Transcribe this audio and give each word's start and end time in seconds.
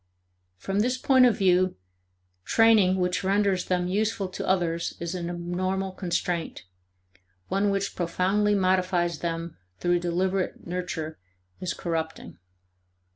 From 0.57 0.79
this 0.79 0.97
point 0.97 1.27
of 1.27 1.37
view 1.37 1.75
training 2.43 2.95
which 2.95 3.23
renders 3.23 3.65
them 3.65 3.87
useful 3.87 4.27
to 4.29 4.47
others 4.47 4.95
is 4.99 5.13
an 5.13 5.29
abnormal 5.29 5.91
constraint; 5.91 6.63
one 7.49 7.69
which 7.69 7.95
profoundly 7.95 8.55
modifies 8.55 9.19
them 9.19 9.57
through 9.77 9.99
deliberate 9.99 10.65
nurture 10.65 11.19
is 11.59 11.75
corrupting. 11.75 12.39